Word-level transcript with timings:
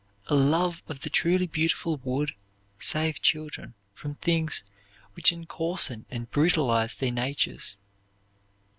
A 0.25 0.33
love 0.35 0.81
of 0.87 1.01
the 1.01 1.11
truly 1.11 1.45
beautiful 1.45 1.97
would 1.97 2.33
save 2.79 3.21
children 3.21 3.75
from 3.93 4.15
things 4.15 4.63
which 5.13 5.31
encoarsen 5.31 6.07
and 6.09 6.27
brutalize 6.31 6.95
their 6.95 7.11
natures. 7.11 7.77